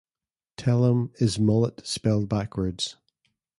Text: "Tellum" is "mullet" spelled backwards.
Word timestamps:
"Tellum" 0.57 1.11
is 1.19 1.37
"mullet" 1.37 1.85
spelled 1.85 2.27
backwards. 2.27 2.97